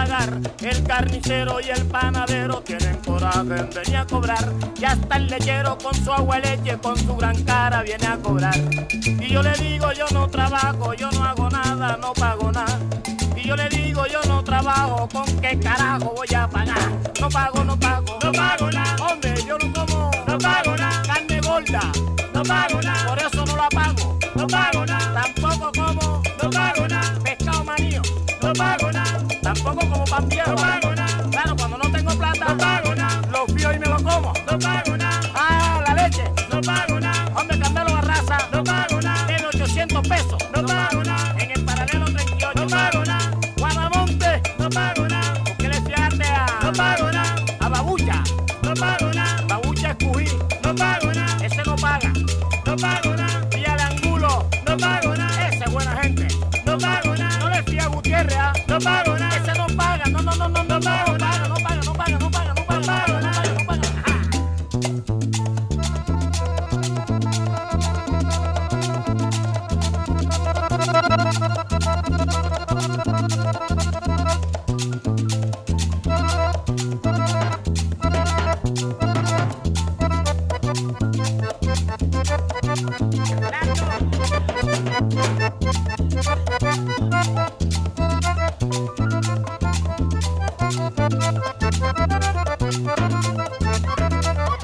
[0.00, 0.40] Pagar?
[0.62, 5.76] El carnicero y el panadero tienen coraje en venir a cobrar, y hasta el lechero
[5.76, 8.56] con su agua y leche, con su gran cara viene a cobrar.
[8.92, 12.78] Y yo le digo, yo no trabajo, yo no hago nada, no pago nada.
[13.36, 16.90] Y yo le digo, yo no trabajo, ¿con qué carajo voy a pagar?
[17.20, 18.96] No pago, no pago, no pago nada.
[19.06, 21.02] Hombre, yo no como, no pago nada.
[21.02, 21.92] Carne gorda,
[22.32, 23.06] no pago nada.
[23.06, 25.22] Por eso no la pago, no pago nada.
[25.22, 27.18] Tampoco como, no pago nada.
[27.22, 28.02] Pescado manío,
[28.42, 29.29] no pago nada.
[29.52, 30.04] Tampoco como
[30.94, 31.28] nada.
[31.28, 32.56] Claro, cuando no tengo plata,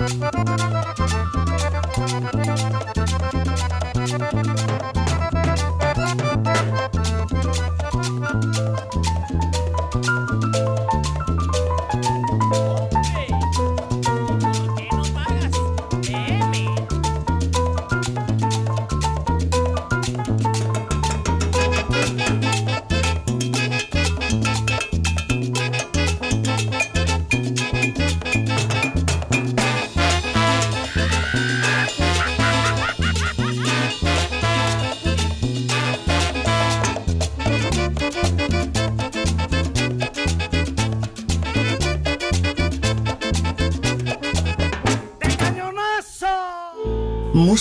[0.06, 0.45] ¿Qué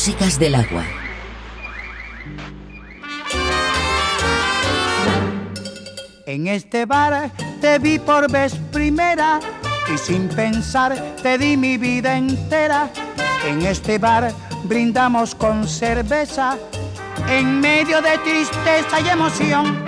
[0.06, 0.84] Del agua.
[6.28, 9.40] En este bar te vi por vez primera
[9.92, 12.88] y sin pensar te di mi vida entera.
[13.48, 14.32] En este bar
[14.66, 16.56] brindamos con cerveza
[17.28, 19.84] en medio de tristeza y emoción.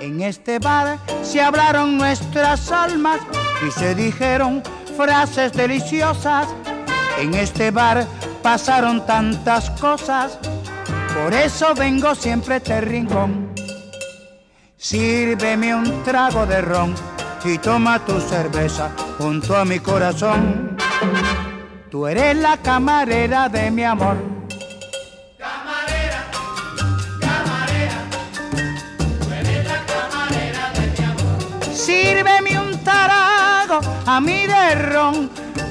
[0.00, 3.20] En este bar se hablaron nuestras almas
[3.68, 4.62] y se dijeron
[4.96, 6.48] frases deliciosas.
[7.20, 8.06] En este bar
[8.44, 10.38] pasaron tantas cosas,
[11.14, 13.54] por eso vengo siempre a este rincón.
[14.76, 16.94] Sírveme un trago de ron
[17.42, 20.76] y toma tu cerveza junto a mi corazón.
[21.90, 24.18] Tú eres la camarera de mi amor.
[31.72, 35.30] Sírveme un trago a mí de ron,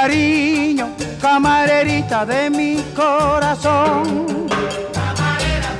[0.00, 0.86] cariño,
[1.20, 4.48] camarerita de mi corazón.
[4.94, 5.70] Camarera,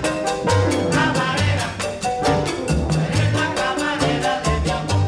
[0.97, 1.67] camarera,
[3.09, 5.03] eres la camarera de mi amor.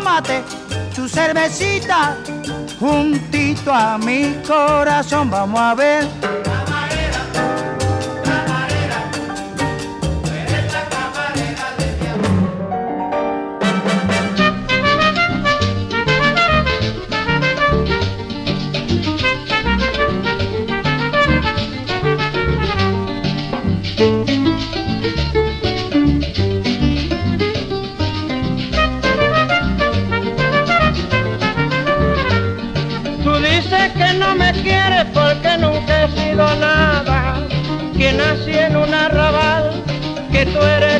[0.00, 0.36] Tómate
[0.94, 2.16] tu cervecita
[2.80, 5.30] junto a mi corazón.
[5.30, 6.04] Vamos a ver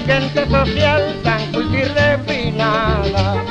[0.07, 3.45] gente social tan culta y refinada.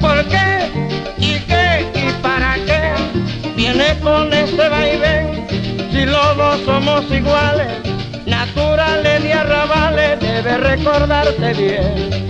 [0.00, 0.70] ¿Por qué?
[1.18, 1.86] ¿Y qué?
[1.94, 3.50] ¿Y para qué?
[3.54, 5.46] Viene con ese vaivén,
[5.92, 7.78] si los dos somos iguales,
[8.26, 12.20] naturales y arrabales, debe recordarte bien.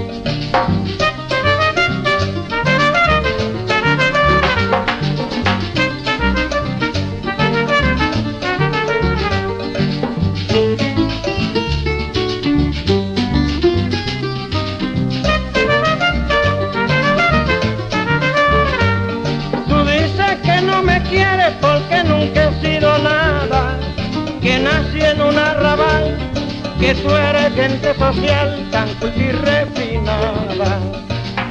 [26.90, 30.80] Que tú eres gente social tan culta y refinada.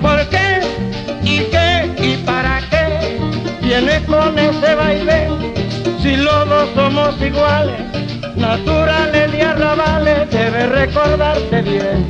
[0.01, 0.59] ¿Por qué?
[1.23, 1.89] ¿Y qué?
[1.97, 3.17] ¿Y para qué?
[3.61, 5.29] Vienes con ese baile
[6.01, 7.81] si los dos somos iguales,
[8.35, 12.05] naturales y arrabales, debes recordarte bien.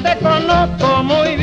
[0.00, 1.41] Te conozco muy bien.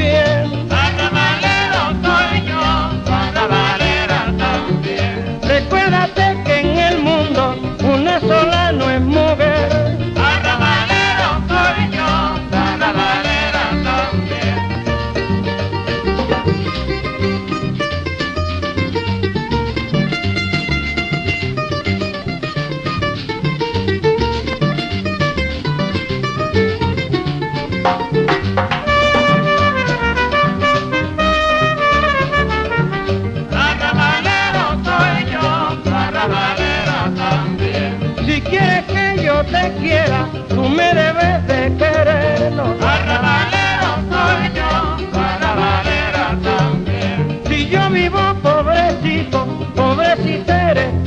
[39.52, 42.78] Te quiera, tú me debes de quererlo.
[42.80, 47.42] Carnavalero soy yo, carnavalera también.
[47.48, 50.99] Si yo vivo pobrecito, pobrecito eres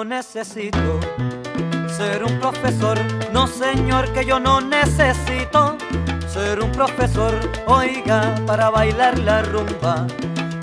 [0.00, 0.98] no necesito
[1.94, 2.98] ser un profesor,
[3.34, 5.76] no señor, que yo no necesito
[6.26, 10.06] ser un profesor, oiga, para bailar la rumba.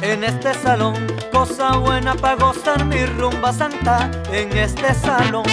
[0.01, 0.96] En este salón,
[1.32, 5.46] cosa buena para gozar mi rumba santa, en este salón.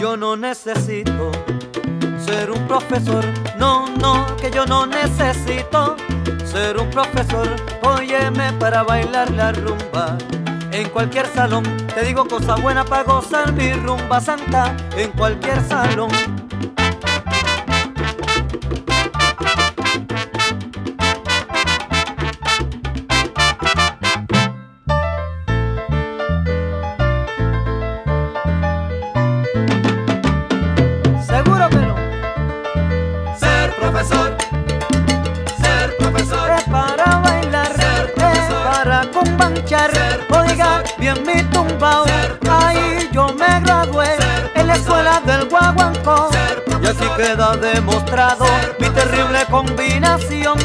[0.00, 1.30] Yo no necesito
[2.26, 3.24] ser un profesor,
[4.50, 5.96] yo no necesito
[6.44, 7.48] ser un profesor,
[7.82, 10.16] óyeme para bailar la rumba.
[10.70, 11.64] En cualquier salón,
[11.94, 16.10] te digo cosa buena para gozar mi rumba santa, en cualquier salón.
[39.74, 40.26] aprovechar.
[40.30, 42.04] Oiga, bien mi tumbao,
[42.50, 44.16] ahí yo me gradué
[44.54, 46.30] en la escuela del guaguancó.
[46.82, 48.46] Y así queda demostrado
[48.78, 50.58] mi terrible combinación.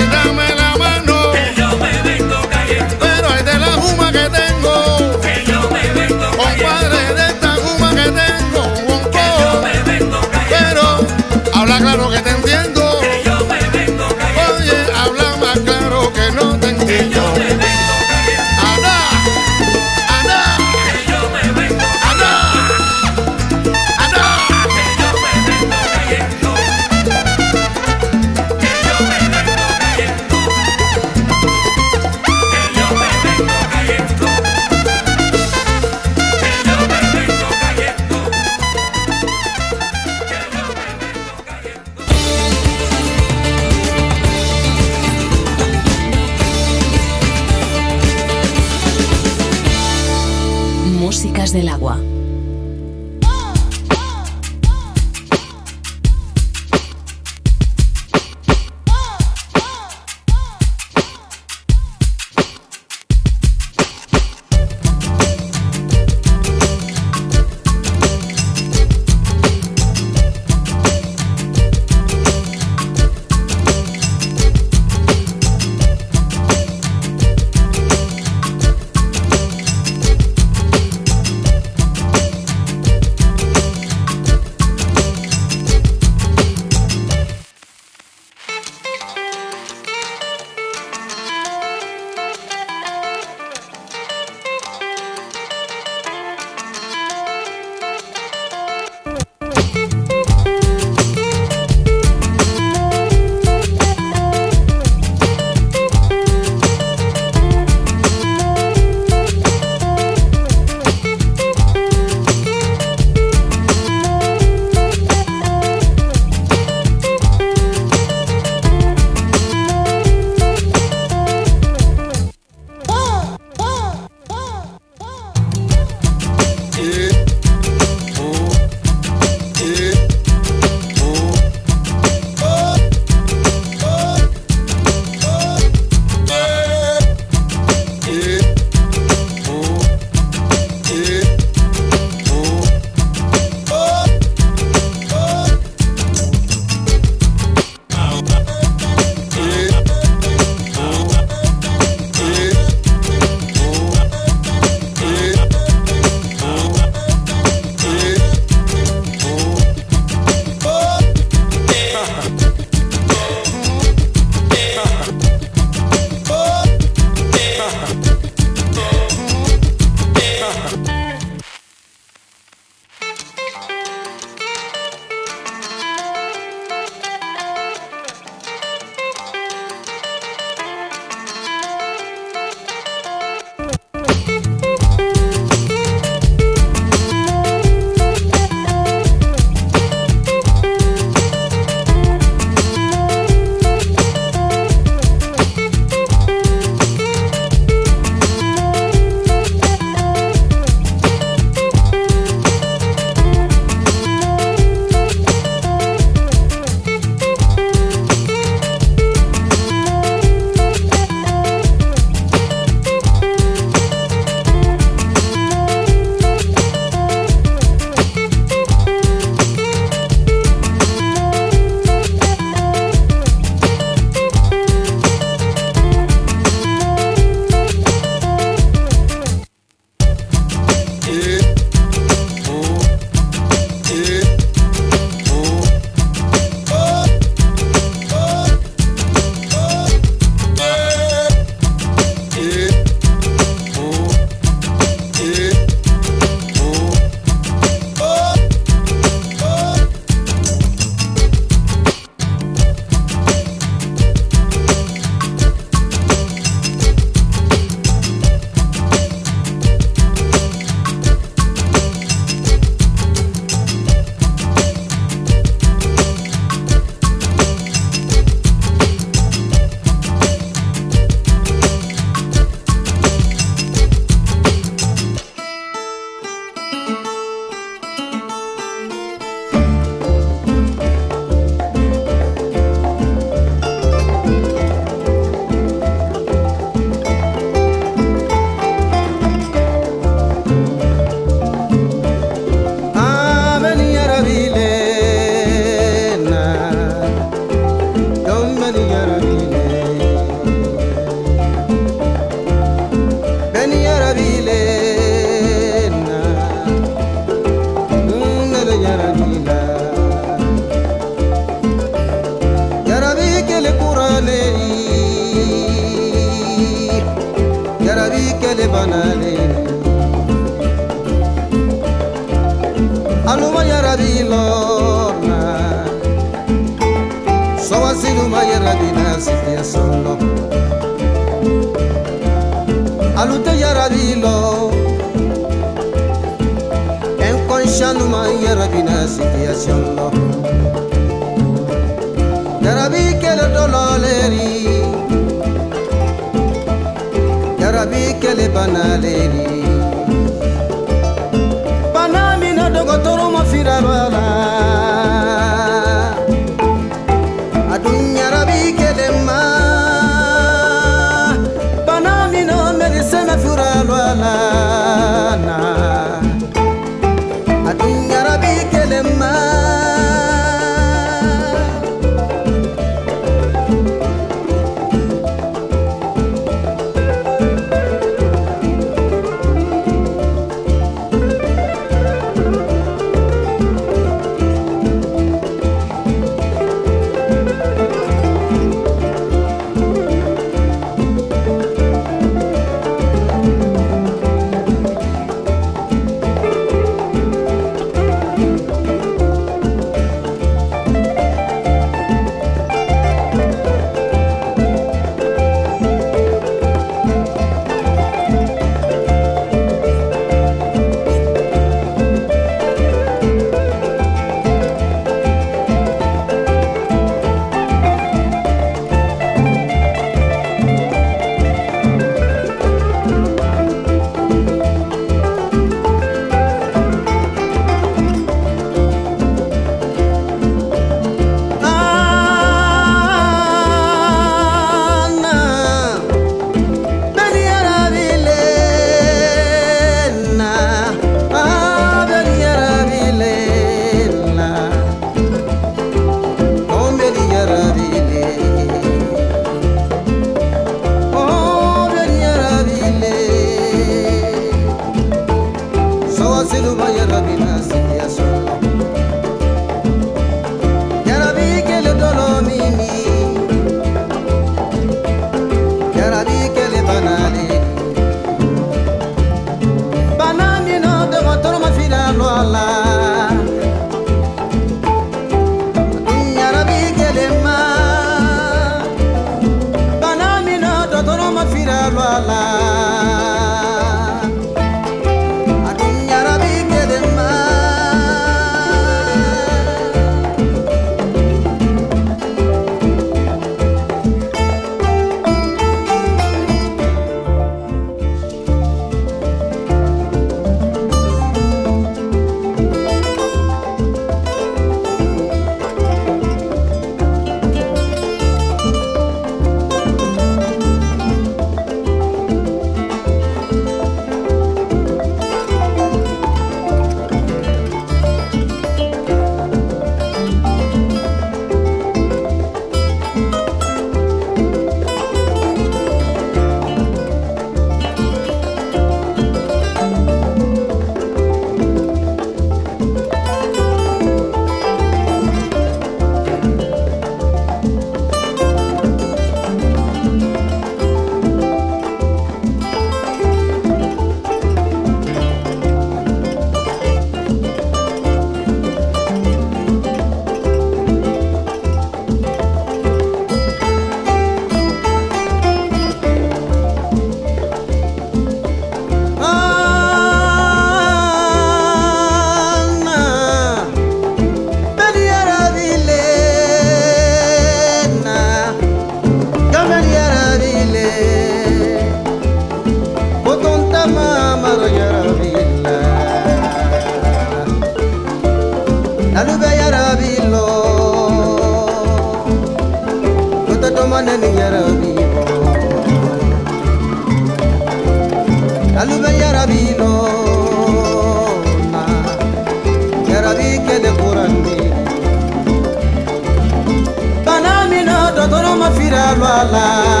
[599.19, 600.00] la la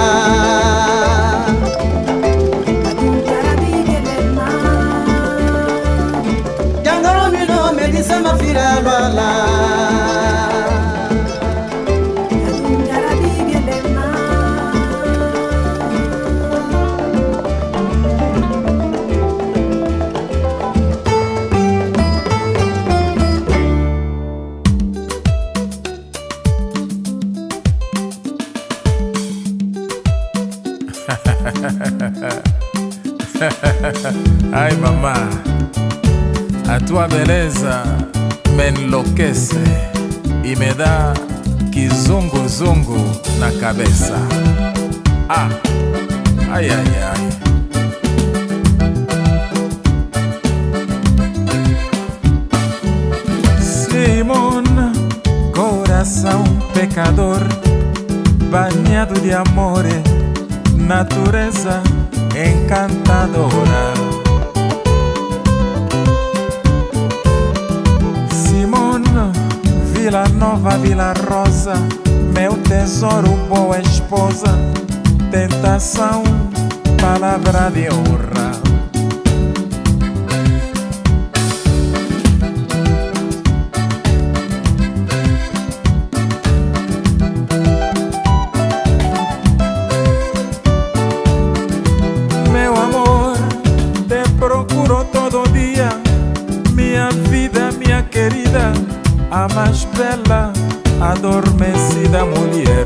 [99.31, 100.51] a mais bela
[100.99, 102.85] adormecida mulher.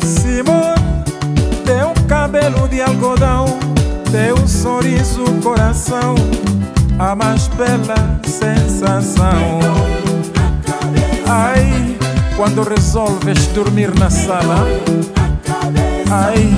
[0.00, 1.04] Simone,
[1.64, 3.46] teu cabelo de algodão,
[4.12, 6.14] teu sorriso, coração,
[7.00, 9.58] a mais bela sensação.
[11.28, 11.98] Ai,
[12.36, 14.66] quando resolves dormir na sala,
[16.10, 16.48] ai,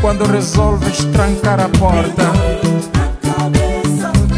[0.00, 2.49] quando resolves trancar a porta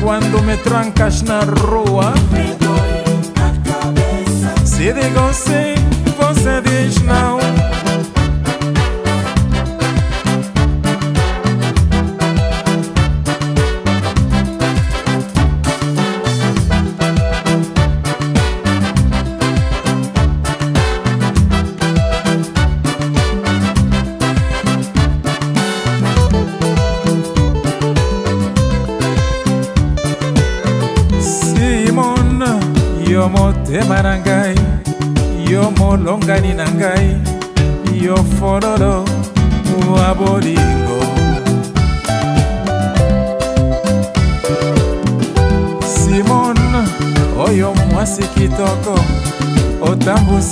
[0.02, 2.12] quando me trancas na rua.
[4.64, 5.74] Se digo sim,
[6.18, 7.31] você diz não.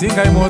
[0.00, 0.48] 今该播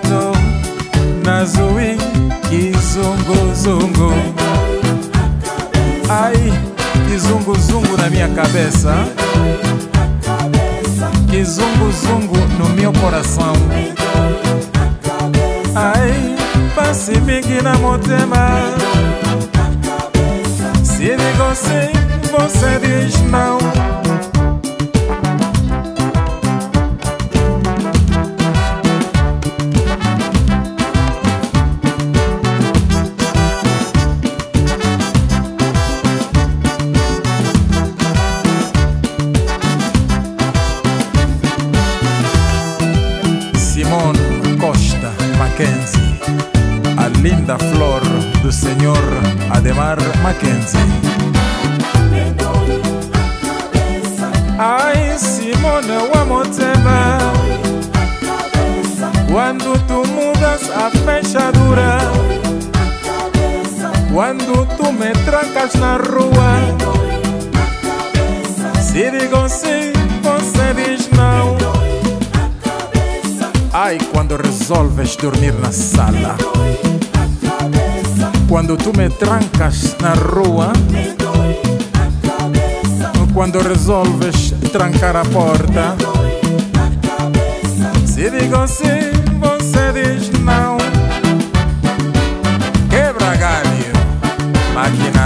[49.80, 50.78] Ademar Mackenzie.
[54.58, 57.18] Ai, Simone wa motema,
[59.32, 61.98] quando tu mudas a fechadura,
[64.12, 66.60] quando tu me trancas na rua,
[68.82, 71.56] se digo sim, você diz não.
[73.72, 76.36] Ai, quando resolves dormir na sala.
[78.50, 80.72] Quando tu me trancas na rua.
[83.32, 85.96] Quando resolves trancar a porta.
[88.04, 90.78] Se digo sim, você diz não.
[92.90, 93.92] Quebra galho,
[94.74, 95.19] máquina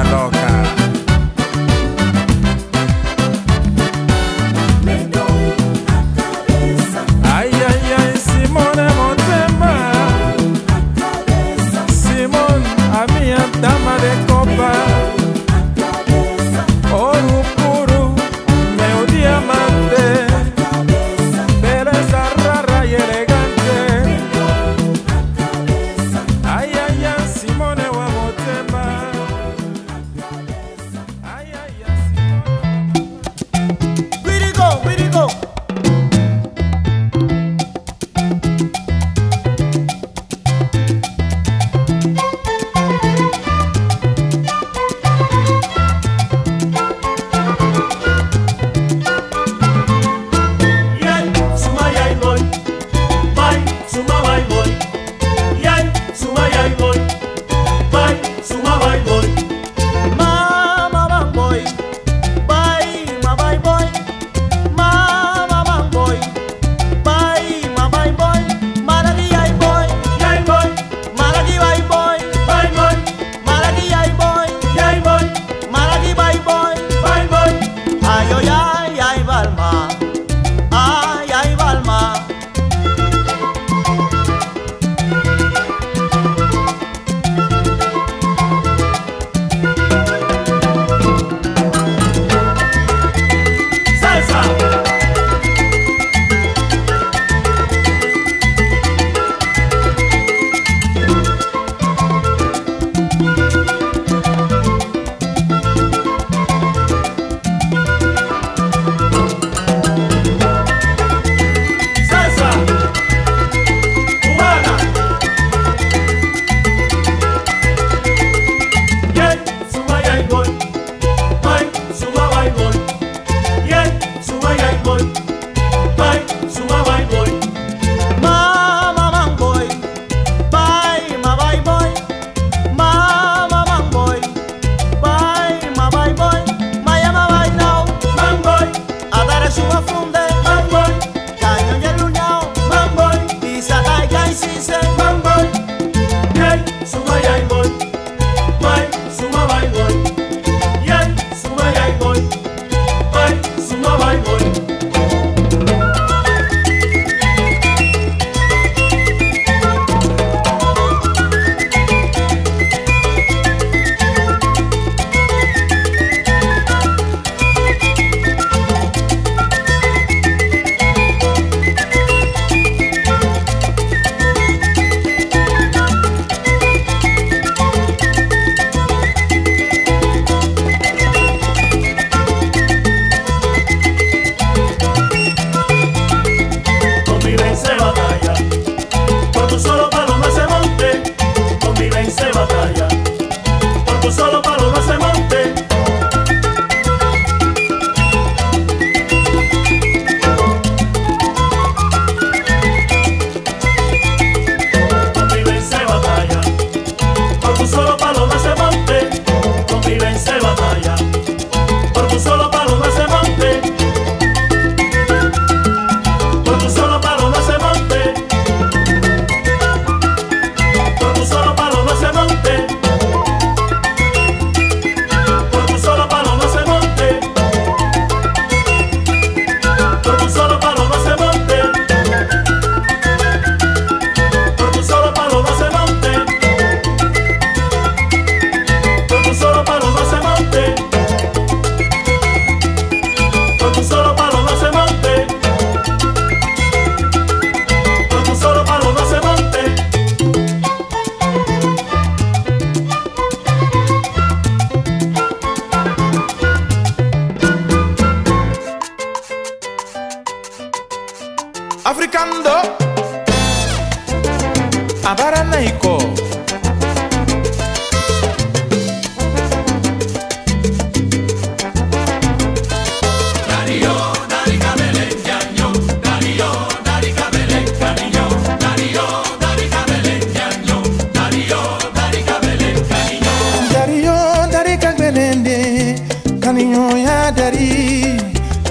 [286.55, 287.71] maniɲɔgɔnya dari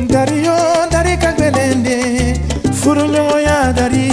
[0.08, 0.56] dariyo
[0.90, 1.98] dari ka gwɛlɛn de
[2.80, 4.08] furuɲɔgɔnya dari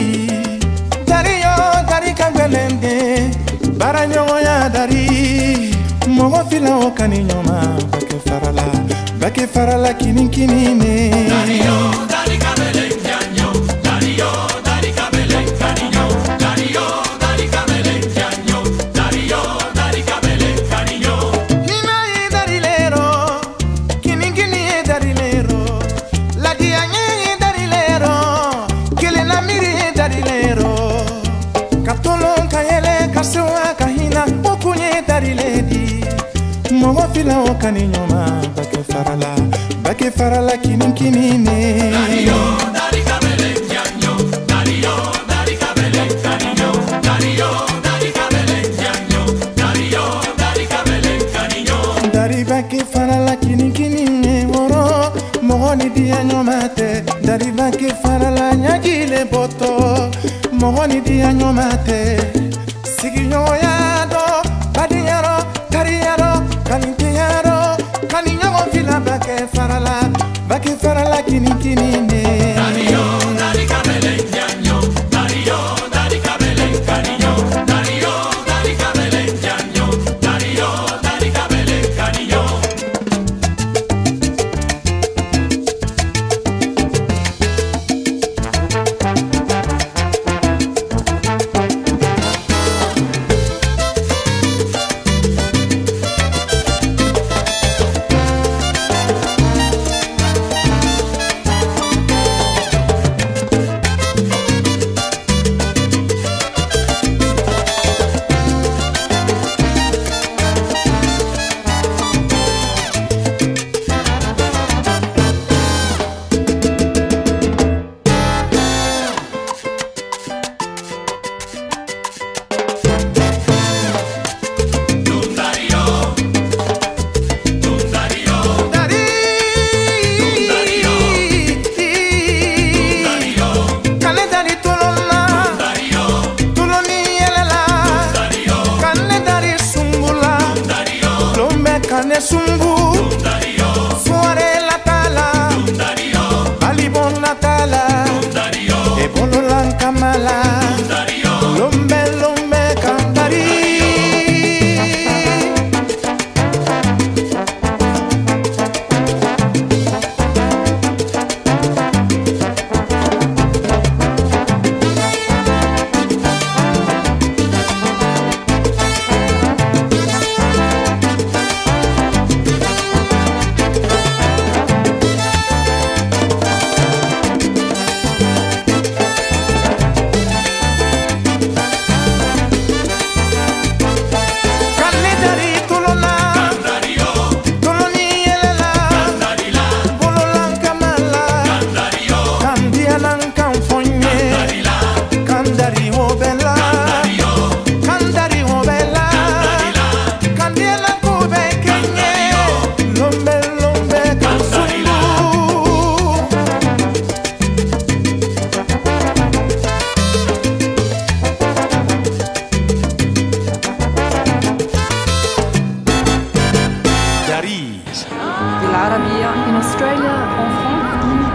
[1.07, 1.55] dariyo
[1.87, 2.95] dari ka gwɛlɛn de
[3.79, 5.07] baaraɲɔgɔnya dari
[6.16, 7.59] mɔgɔ fila o kaniɲɔma
[7.93, 8.66] bake farala
[9.21, 10.95] bake farala kini kini ne.
[11.31, 11.77] Dariyo,
[12.11, 12.51] dari ka
[41.01, 41.49] kimi me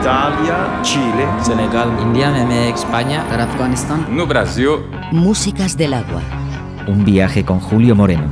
[0.05, 2.29] Italia, Chile, Senegal, India,
[2.69, 4.85] España, Afganistán, no Brasil.
[5.11, 6.21] Músicas del agua.
[6.85, 8.29] Un viaje con Julio Moreno.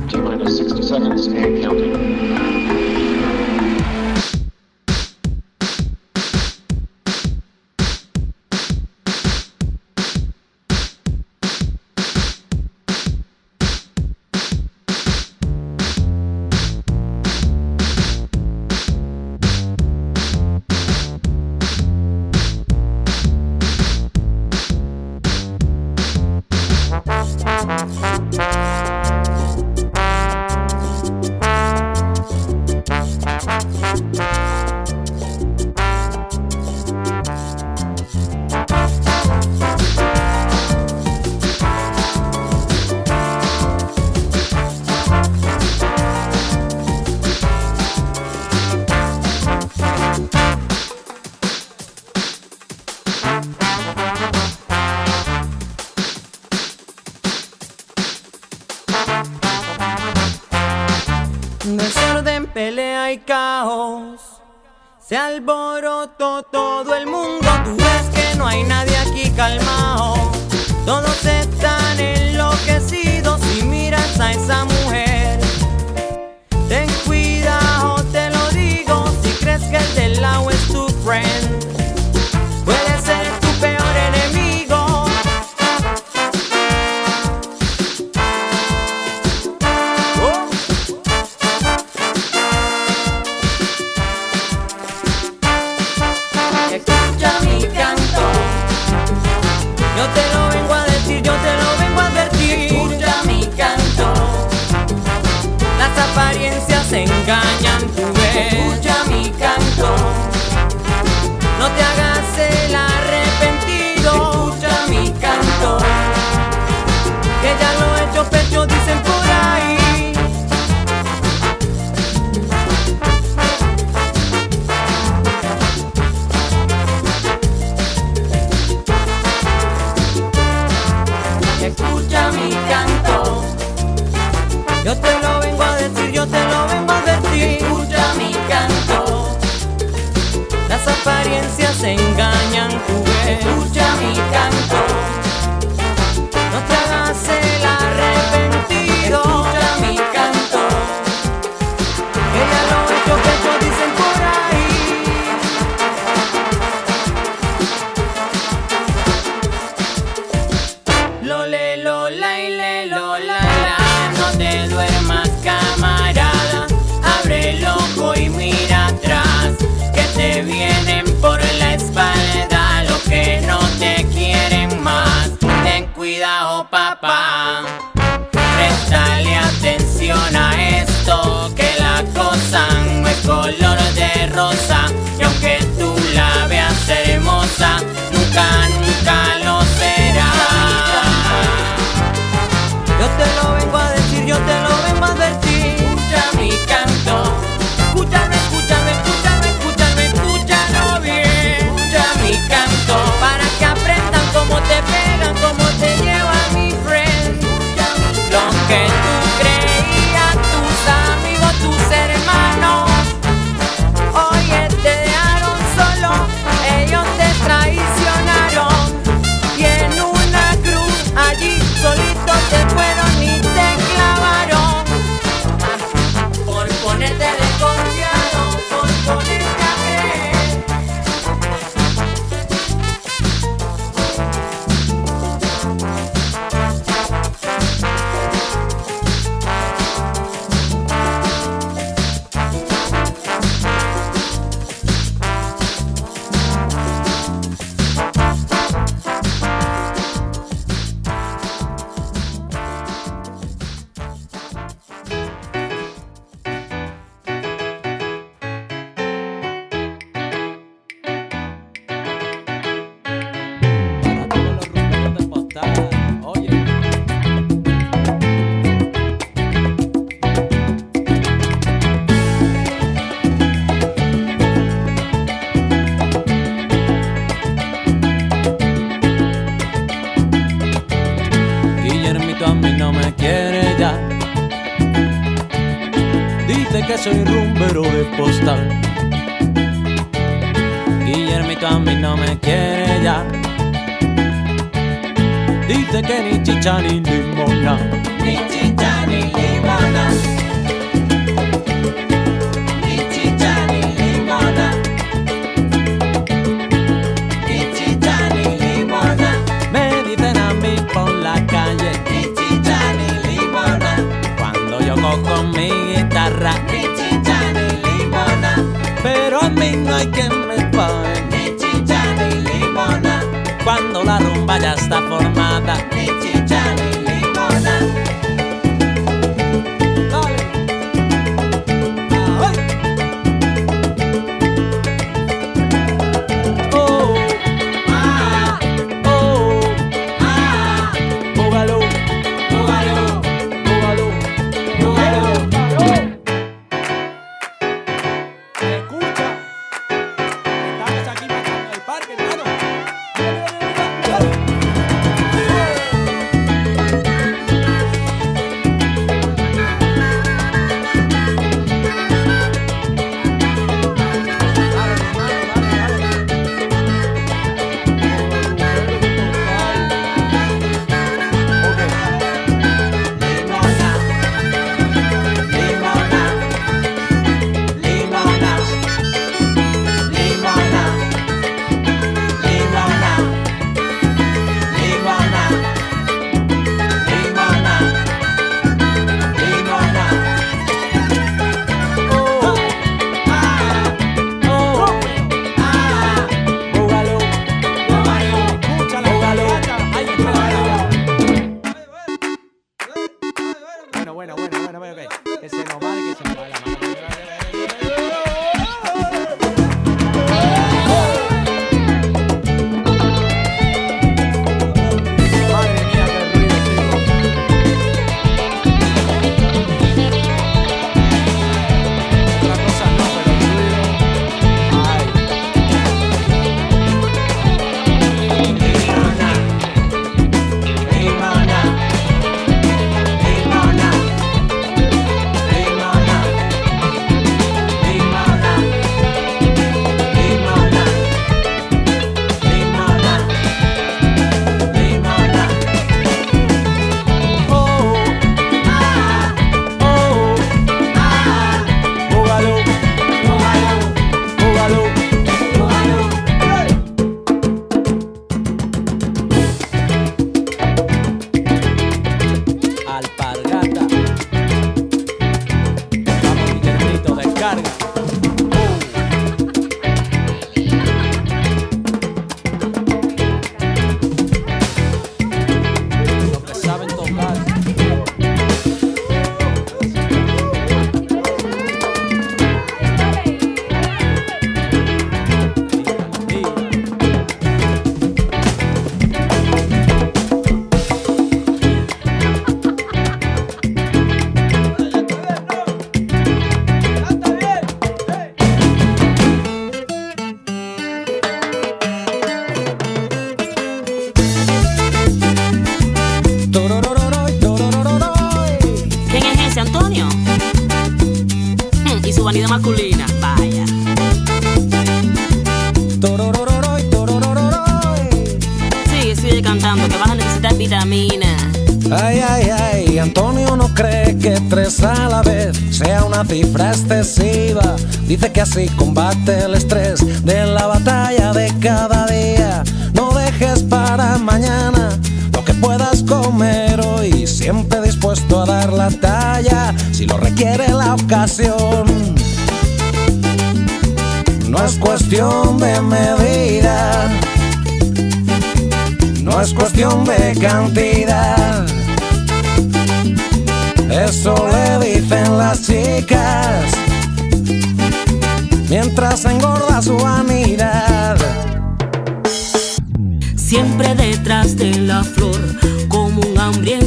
[107.24, 107.73] Engañan,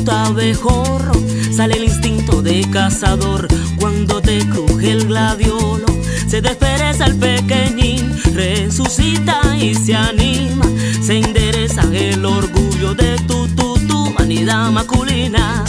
[0.09, 1.13] abejorro,
[1.51, 3.47] sale el instinto de cazador
[3.79, 5.85] cuando te cruje el gladiolo.
[6.27, 10.65] Se despereza el pequeñín, resucita y se anima.
[11.01, 15.63] Se endereza el orgullo de tu, tu, tu vanidad masculina.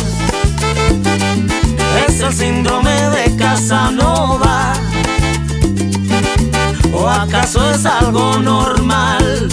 [2.07, 4.72] Es el síndrome de Casanova.
[6.93, 9.49] ¿O acaso es algo normal?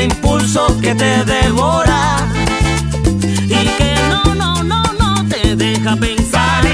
[0.00, 2.26] Ese impulso que te devora
[3.44, 6.64] y que no, no, no, no te deja pensar.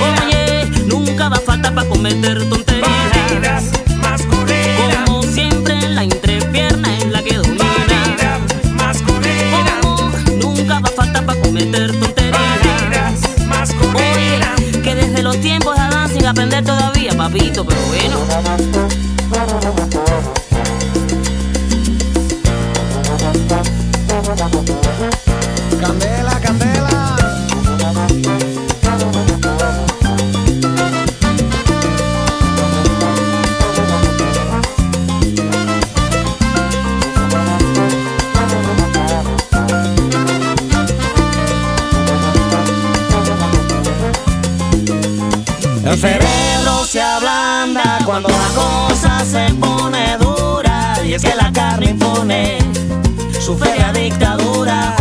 [0.00, 3.64] Oye, nunca va a falta para cometer tonterías.
[5.04, 8.40] Como siempre, la entrepierna es la que domina.
[9.04, 10.10] Como
[10.40, 13.20] nunca va a falta para cometer tonterías.
[13.94, 14.40] Oye,
[14.82, 18.16] que desde los tiempos de Adán sin aprender todavía, papito, pero bueno.
[24.36, 27.16] Candela, candela.
[45.82, 51.90] El cerebro se ablanda cuando la cosa se pone dura y es que la carne
[51.90, 52.58] impone
[53.46, 54.96] su fea dictadura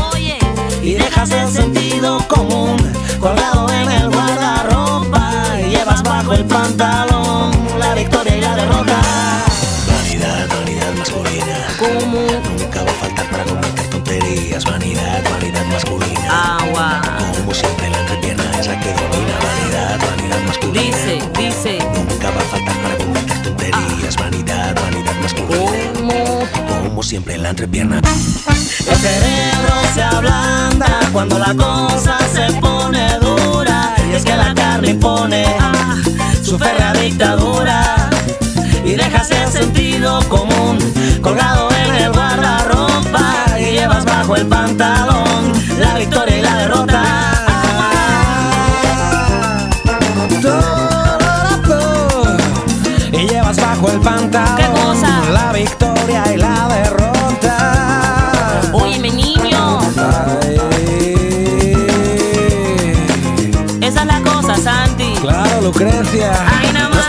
[0.83, 2.77] y dejas el sentido común
[3.19, 9.01] colgado en el guardarropa y llevas bajo el pantalón la victoria y la derrota.
[9.87, 11.57] Vanidad, vanidad masculina.
[11.79, 12.19] ¿Cómo?
[12.59, 14.63] Nunca va a faltar para cometer tonterías.
[14.63, 16.57] Vanidad, vanidad masculina.
[16.59, 17.01] Agua.
[17.39, 19.39] Como siempre la entrepierna es la que domina.
[19.41, 20.85] Vanidad, vanidad masculina.
[20.85, 21.79] Dice, dice.
[21.95, 22.94] Nunca va a faltar para
[27.15, 28.01] Siempre la entrepierna.
[28.89, 33.95] El cerebro se ablanda cuando la cosa se pone dura.
[34.11, 35.45] Y es que la carne impone
[36.43, 38.09] su férrea dictadura.
[38.83, 40.77] Y dejas el sentido común
[41.21, 43.45] colgado en el guardarropa.
[43.61, 46.34] Y llevas bajo el pantalón la victoria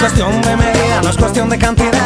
[0.06, 2.05] cuestión de medida, no es cuestión de cantidad.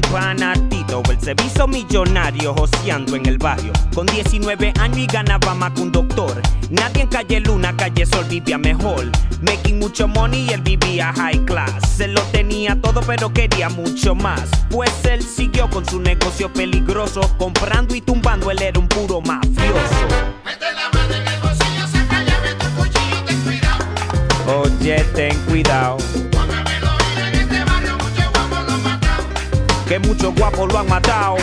[0.00, 3.72] Mi pana Tito, el servicio millonario joseando en el barrio.
[3.94, 6.40] Con 19 años y ganaba más que un doctor.
[6.70, 9.10] Nadie en calle Luna, calle Sol vivía mejor.
[9.42, 11.72] Making mucho money y él vivía high class.
[11.96, 14.48] Se lo tenía todo, pero quería mucho más.
[14.70, 20.06] Pues él siguió con su negocio peligroso, comprando y tumbando, él era un puro mafioso.
[20.44, 24.62] Mete la mano en el bolsillo, saca llave, tu cuchillo, ten cuidado.
[24.62, 25.96] Oye, ten cuidado,
[29.90, 31.36] que muchos guapos lo han matado.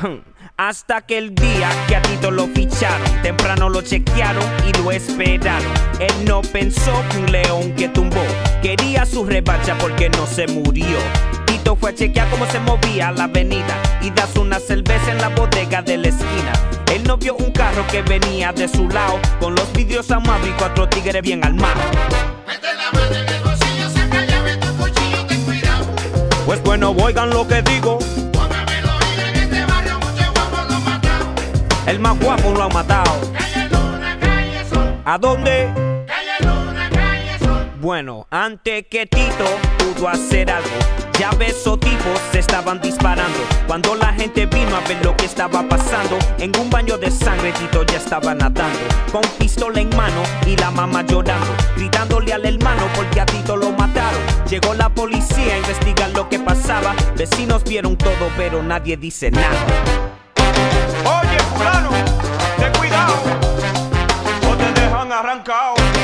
[0.56, 5.70] Hasta que el día que a Tito lo ficharon, temprano lo chequearon y lo esperaron.
[6.00, 8.22] Él no pensó que un león que tumbó
[8.62, 10.96] quería su revancha porque no se murió.
[11.44, 15.28] Tito fue a chequear cómo se movía la avenida y das una cerveza en la
[15.28, 16.54] bodega de la esquina.
[16.90, 20.52] Él no vio un carro que venía de su lado con los vidrios amados y
[20.52, 21.84] cuatro tigres bien armados.
[26.56, 29.98] Pues bueno, oigan lo que digo, en este barrio,
[30.70, 31.26] lo matado.
[31.86, 33.20] el más guapo lo han matado.
[33.30, 34.94] Calle Luna, calle Sol.
[35.04, 35.85] ¿A dónde?
[37.86, 39.44] Bueno, antes que Tito
[39.78, 40.68] pudo hacer algo,
[41.20, 43.38] ya ves esos tipos se estaban disparando.
[43.68, 47.52] Cuando la gente vino a ver lo que estaba pasando, en un baño de sangre
[47.52, 48.76] Tito ya estaba nadando,
[49.12, 53.70] con pistola en mano y la mamá llorando, gritándole al hermano porque a Tito lo
[53.70, 54.20] mataron.
[54.50, 59.64] Llegó la policía a investigar lo que pasaba, vecinos vieron todo pero nadie dice nada.
[61.04, 61.90] Oye, fulano,
[62.58, 63.14] ten cuidado,
[64.50, 65.95] o te dejan arrancado.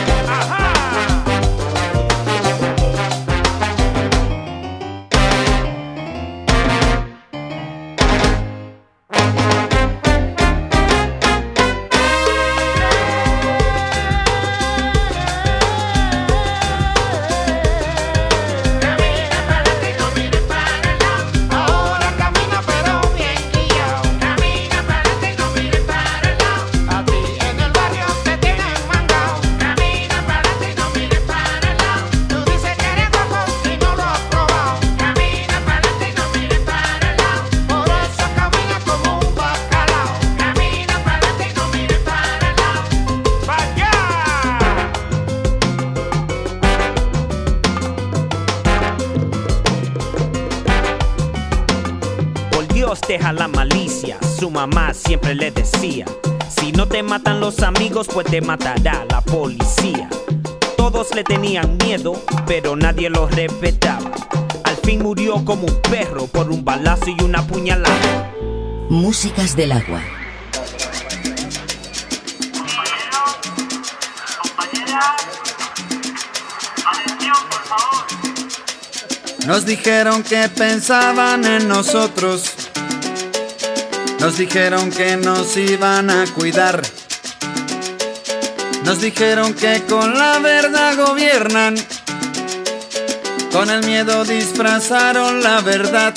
[53.32, 56.04] La malicia, su mamá siempre le decía,
[56.54, 60.08] si no te matan los amigos, pues te matará la policía.
[60.76, 64.10] Todos le tenían miedo, pero nadie lo respetaba.
[64.64, 68.32] Al fin murió como un perro por un balazo y una puñalada.
[68.90, 70.02] Músicas del agua.
[79.46, 82.61] Nos dijeron que pensaban en nosotros.
[84.22, 86.80] Nos dijeron que nos iban a cuidar.
[88.84, 91.74] Nos dijeron que con la verdad gobiernan.
[93.50, 96.14] Con el miedo disfrazaron la verdad.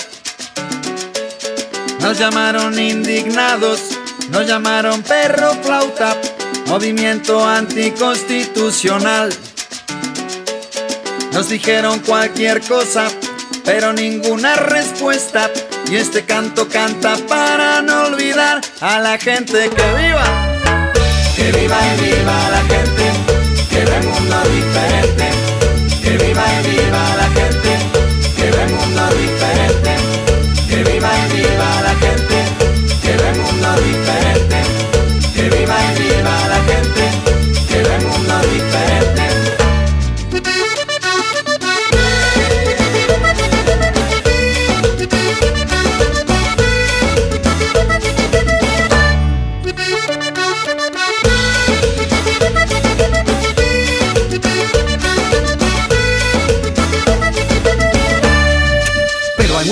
[2.00, 3.82] Nos llamaron indignados.
[4.30, 6.16] Nos llamaron perro flauta.
[6.68, 9.34] Movimiento anticonstitucional.
[11.34, 13.08] Nos dijeron cualquier cosa,
[13.64, 15.50] pero ninguna respuesta.
[15.90, 20.92] Y este canto canta para no olvidar a la gente que viva.
[21.36, 23.06] Que viva y viva la gente,
[23.70, 25.30] que ve mundo diferente.
[26.02, 27.45] Que viva y viva la gente,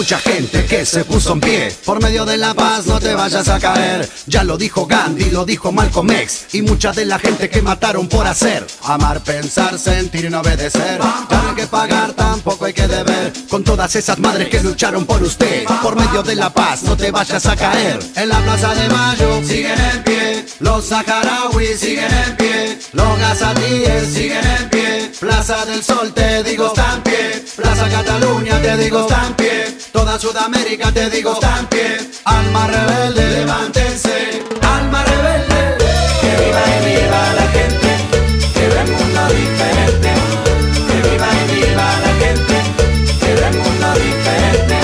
[0.04, 1.74] mucha gente que se puso en pie.
[1.86, 4.10] Por medio de la paz no te vayas a caer.
[4.26, 6.48] Ya lo dijo Gandhi, lo dijo Malcolm X.
[6.52, 8.68] Y mucha de la gente que mataron por hacer.
[8.84, 11.00] Amar, pensar, sentir y no obedecer.
[11.02, 13.32] Hay que pagar, tampoco hay que deber.
[13.50, 15.64] Con todas esas madres que lucharon por usted.
[15.82, 17.98] Por medio de la paz no te vayas a caer.
[18.18, 20.46] En la plaza de Mayo siguen en pie.
[20.60, 22.78] Los saharauis siguen en pie.
[22.92, 25.12] Los gazatíes siguen en pie.
[25.18, 27.46] Plaza del Sol te digo está en pie.
[27.56, 29.83] Plaza Cataluña te digo está en pie.
[29.94, 32.10] Toda Sudamérica te digo en pie.
[32.26, 34.44] Alma rebelde, levántense.
[34.76, 35.60] Alma rebelde.
[36.22, 37.90] Que viva y viva la gente,
[38.56, 40.12] que ve el mundo diferente.
[40.88, 42.56] Que viva y viva la gente,
[43.22, 44.78] que ve el mundo diferente.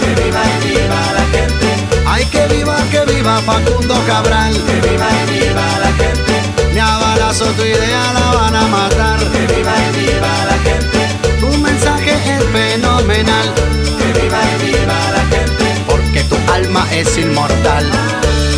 [0.00, 1.68] Que viva y viva la gente,
[2.06, 4.54] Ay, que viva, que viva Facundo Cabral.
[4.54, 6.34] que viva y viva la gente,
[6.72, 8.89] Ni a tu idea la van a matar.
[16.92, 17.84] Es inmortal.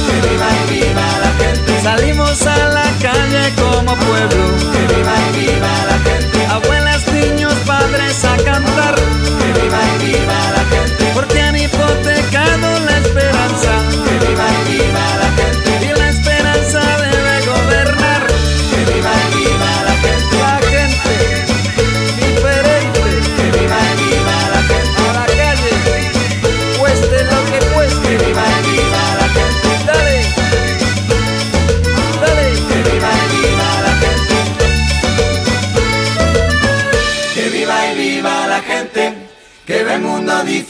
[0.07, 5.41] que viva y viva la gente, Salimos a la calle como pueblo, que viva y
[5.41, 8.95] viva la gente, abuelas, niños, padres a cantar,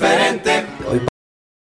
[0.03, 0.62] diferente.